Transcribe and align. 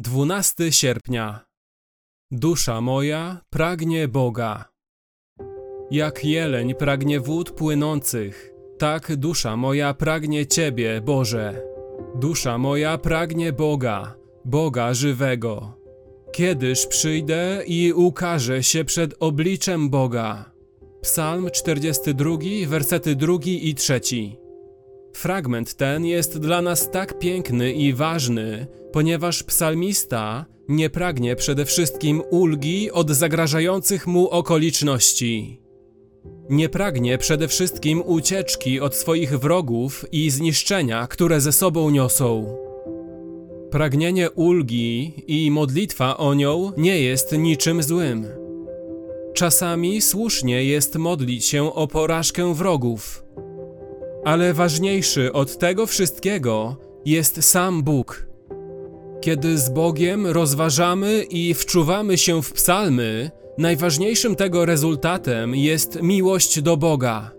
12 0.00 0.72
sierpnia. 0.72 1.44
Dusza 2.30 2.80
moja 2.80 3.40
pragnie 3.50 4.08
Boga. 4.08 4.64
Jak 5.90 6.24
jeleń 6.24 6.74
pragnie 6.74 7.20
wód 7.20 7.50
płynących, 7.50 8.52
tak 8.78 9.16
dusza 9.16 9.56
moja 9.56 9.94
pragnie 9.94 10.46
Ciebie, 10.46 11.00
Boże. 11.00 11.62
Dusza 12.14 12.58
moja 12.58 12.98
pragnie 12.98 13.52
Boga, 13.52 14.14
Boga 14.44 14.94
żywego. 14.94 15.76
Kiedyż 16.32 16.86
przyjdę 16.86 17.62
i 17.66 17.92
ukażę 17.92 18.62
się 18.62 18.84
przed 18.84 19.14
obliczem 19.20 19.90
Boga. 19.90 20.52
Psalm 21.02 21.50
42, 21.50 22.30
wersety 22.68 23.16
2 23.16 23.34
i 23.44 23.74
3. 23.74 24.00
Fragment 25.12 25.74
ten 25.74 26.04
jest 26.04 26.38
dla 26.38 26.62
nas 26.62 26.90
tak 26.90 27.18
piękny 27.18 27.72
i 27.72 27.92
ważny, 27.92 28.66
ponieważ 28.92 29.42
psalmista 29.42 30.46
nie 30.68 30.90
pragnie 30.90 31.36
przede 31.36 31.64
wszystkim 31.64 32.22
ulgi 32.30 32.90
od 32.90 33.10
zagrażających 33.10 34.06
mu 34.06 34.28
okoliczności. 34.28 35.60
Nie 36.50 36.68
pragnie 36.68 37.18
przede 37.18 37.48
wszystkim 37.48 38.02
ucieczki 38.06 38.80
od 38.80 38.94
swoich 38.96 39.38
wrogów 39.38 40.04
i 40.12 40.30
zniszczenia, 40.30 41.06
które 41.06 41.40
ze 41.40 41.52
sobą 41.52 41.90
niosą. 41.90 42.56
Pragnienie 43.70 44.30
ulgi 44.30 45.12
i 45.26 45.50
modlitwa 45.50 46.16
o 46.16 46.34
nią 46.34 46.72
nie 46.76 47.00
jest 47.00 47.38
niczym 47.38 47.82
złym. 47.82 48.26
Czasami 49.34 50.02
słusznie 50.02 50.64
jest 50.64 50.96
modlić 50.96 51.44
się 51.44 51.74
o 51.74 51.86
porażkę 51.86 52.54
wrogów. 52.54 53.24
Ale 54.24 54.54
ważniejszy 54.54 55.32
od 55.32 55.58
tego 55.58 55.86
wszystkiego 55.86 56.76
jest 57.04 57.44
sam 57.44 57.82
Bóg. 57.82 58.26
Kiedy 59.20 59.58
z 59.58 59.70
Bogiem 59.70 60.26
rozważamy 60.26 61.22
i 61.30 61.54
wczuwamy 61.54 62.18
się 62.18 62.42
w 62.42 62.52
psalmy, 62.52 63.30
najważniejszym 63.58 64.36
tego 64.36 64.66
rezultatem 64.66 65.54
jest 65.54 66.02
miłość 66.02 66.62
do 66.62 66.76
Boga. 66.76 67.30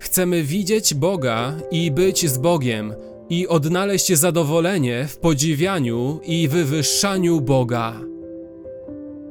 Chcemy 0.00 0.42
widzieć 0.42 0.94
Boga 0.94 1.54
i 1.70 1.90
być 1.90 2.30
z 2.30 2.38
Bogiem 2.38 2.94
i 3.28 3.48
odnaleźć 3.48 4.12
zadowolenie 4.12 5.06
w 5.08 5.18
podziwianiu 5.18 6.20
i 6.24 6.48
wywyższaniu 6.48 7.40
Boga. 7.40 8.00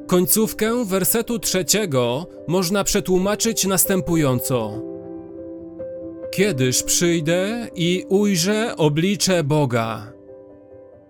Końcówkę 0.06 0.84
wersetu 0.84 1.38
trzeciego 1.38 2.26
można 2.48 2.84
przetłumaczyć 2.84 3.66
następująco. 3.66 4.91
Kiedyż 6.32 6.82
przyjdę 6.82 7.68
i 7.74 8.04
ujrzę 8.08 8.76
oblicze 8.76 9.44
Boga? 9.44 10.12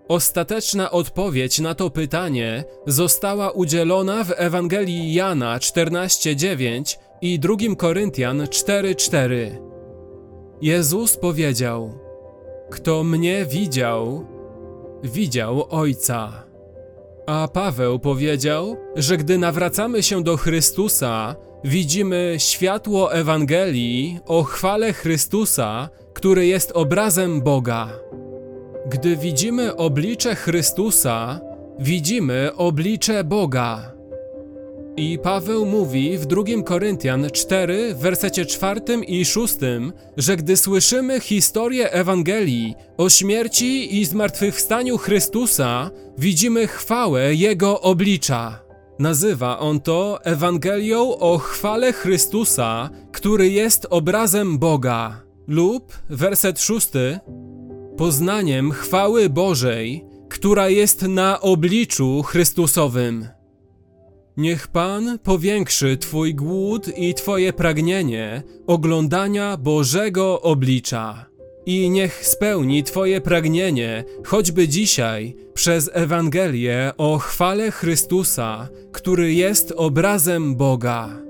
Ostateczna 0.07 0.91
odpowiedź 0.91 1.59
na 1.59 1.75
to 1.75 1.89
pytanie 1.89 2.63
została 2.87 3.51
udzielona 3.51 4.23
w 4.23 4.33
Ewangelii 4.35 5.13
Jana 5.13 5.59
14:9 5.59 6.99
i 7.21 7.39
2 7.39 7.75
Koryntian 7.77 8.41
4:4. 8.41 9.51
Jezus 10.61 11.17
powiedział: 11.17 11.99
Kto 12.71 13.03
mnie 13.03 13.45
widział, 13.45 14.25
widział 15.03 15.65
Ojca. 15.69 16.43
A 17.27 17.47
Paweł 17.47 17.99
powiedział, 17.99 18.77
że 18.95 19.17
gdy 19.17 19.37
nawracamy 19.37 20.03
się 20.03 20.23
do 20.23 20.37
Chrystusa, 20.37 21.35
widzimy 21.63 22.35
światło 22.37 23.13
Ewangelii 23.13 24.19
o 24.25 24.43
chwale 24.43 24.93
Chrystusa, 24.93 25.89
który 26.13 26.45
jest 26.47 26.71
obrazem 26.71 27.41
Boga. 27.41 27.89
Gdy 28.89 29.17
widzimy 29.17 29.75
oblicze 29.75 30.35
Chrystusa, 30.35 31.39
widzimy 31.79 32.51
oblicze 32.55 33.23
Boga. 33.23 33.92
I 34.97 35.19
Paweł 35.23 35.65
mówi 35.65 36.17
w 36.17 36.25
2 36.25 36.43
Koryntian 36.65 37.27
4, 37.33 37.95
w 37.95 37.97
wersecie 37.97 38.45
4 38.45 38.81
i 39.07 39.25
6, 39.25 39.55
że 40.17 40.37
gdy 40.37 40.57
słyszymy 40.57 41.19
historię 41.19 41.91
Ewangelii 41.91 42.75
o 42.97 43.09
śmierci 43.09 43.99
i 43.99 44.05
zmartwychwstaniu 44.05 44.97
Chrystusa, 44.97 45.91
widzimy 46.17 46.67
chwałę 46.67 47.35
Jego 47.35 47.81
oblicza. 47.81 48.59
Nazywa 48.99 49.59
on 49.59 49.79
to 49.79 50.19
Ewangelią 50.23 51.17
o 51.17 51.37
chwale 51.37 51.93
Chrystusa, 51.93 52.89
który 53.11 53.49
jest 53.49 53.87
obrazem 53.89 54.57
Boga. 54.57 55.23
Lub 55.47 55.93
werset 56.09 56.61
6, 56.61 56.89
poznaniem 57.97 58.71
chwały 58.71 59.29
Bożej, 59.29 60.05
która 60.29 60.69
jest 60.69 61.01
na 61.01 61.41
obliczu 61.41 62.23
Chrystusowym. 62.23 63.27
Niech 64.37 64.67
Pan 64.67 65.19
powiększy 65.23 65.97
Twój 65.97 66.35
głód 66.35 66.97
i 66.97 67.13
Twoje 67.13 67.53
pragnienie 67.53 68.43
oglądania 68.67 69.57
Bożego 69.57 70.41
oblicza. 70.41 71.25
I 71.65 71.89
niech 71.89 72.27
spełni 72.27 72.83
Twoje 72.83 73.21
pragnienie, 73.21 74.03
choćby 74.25 74.67
dzisiaj, 74.67 75.35
przez 75.53 75.89
Ewangelię 75.93 76.91
o 76.97 77.17
chwale 77.17 77.71
Chrystusa, 77.71 78.69
który 78.91 79.33
jest 79.33 79.73
obrazem 79.77 80.55
Boga. 80.55 81.22